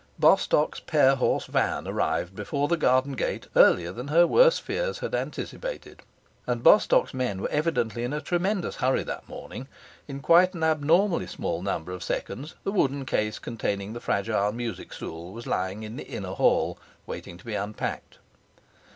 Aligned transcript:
Bostock's 0.17 0.79
pair 0.79 1.13
horse 1.15 1.45
van 1.45 1.87
arrived 1.87 2.35
before 2.35 2.67
the 2.67 2.75
garden 2.75 3.11
gate 3.13 3.45
earlier 3.55 3.91
than 3.91 4.07
her 4.07 4.25
worse 4.25 4.57
fears 4.57 4.97
had 4.97 5.13
anticipated, 5.13 6.01
and 6.47 6.63
Bostock's 6.63 7.13
men 7.13 7.39
were 7.39 7.49
evidently 7.51 8.03
in 8.03 8.11
a 8.11 8.19
tremendous 8.19 8.77
hurry 8.77 9.03
that 9.03 9.29
morning. 9.29 9.67
In 10.07 10.19
quite 10.19 10.55
an 10.55 10.63
abnormally 10.63 11.27
small 11.27 11.61
number 11.61 11.91
of 11.91 12.01
seconds 12.01 12.55
the 12.63 12.71
wooden 12.71 13.05
case 13.05 13.37
containing 13.37 13.93
the 13.93 14.01
fragile 14.01 14.51
music 14.51 14.91
stool 14.91 15.33
was 15.33 15.45
lying 15.45 15.83
in 15.83 15.97
the 15.97 16.07
inner 16.07 16.33
hall, 16.33 16.79
waiting 17.05 17.37
to 17.37 17.45
be 17.45 17.53
unpacked. 17.53 18.17